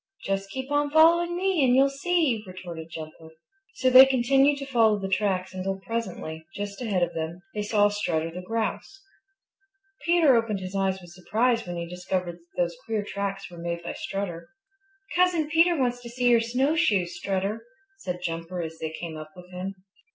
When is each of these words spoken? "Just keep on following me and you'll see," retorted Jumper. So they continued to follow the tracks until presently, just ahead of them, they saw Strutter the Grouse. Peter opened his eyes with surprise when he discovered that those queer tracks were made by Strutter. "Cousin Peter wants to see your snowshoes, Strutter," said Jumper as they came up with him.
"Just 0.25 0.49
keep 0.49 0.71
on 0.71 0.89
following 0.89 1.35
me 1.37 1.63
and 1.63 1.75
you'll 1.75 1.87
see," 1.91 2.43
retorted 2.47 2.89
Jumper. 2.89 3.29
So 3.75 3.91
they 3.91 4.07
continued 4.07 4.57
to 4.57 4.65
follow 4.65 4.97
the 4.97 5.07
tracks 5.07 5.53
until 5.53 5.77
presently, 5.79 6.43
just 6.55 6.81
ahead 6.81 7.03
of 7.03 7.13
them, 7.13 7.43
they 7.53 7.61
saw 7.61 7.87
Strutter 7.87 8.31
the 8.31 8.41
Grouse. 8.41 8.99
Peter 10.03 10.35
opened 10.35 10.59
his 10.59 10.75
eyes 10.75 10.99
with 10.99 11.11
surprise 11.11 11.67
when 11.67 11.77
he 11.77 11.87
discovered 11.87 12.37
that 12.39 12.63
those 12.63 12.77
queer 12.83 13.03
tracks 13.07 13.51
were 13.51 13.59
made 13.59 13.83
by 13.83 13.93
Strutter. 13.93 14.49
"Cousin 15.15 15.47
Peter 15.51 15.77
wants 15.77 16.01
to 16.01 16.09
see 16.09 16.29
your 16.31 16.41
snowshoes, 16.41 17.15
Strutter," 17.15 17.63
said 17.99 18.21
Jumper 18.23 18.59
as 18.63 18.79
they 18.79 18.89
came 18.99 19.17
up 19.17 19.29
with 19.35 19.51
him. 19.51 19.75